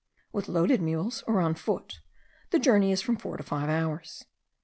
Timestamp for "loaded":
0.49-0.81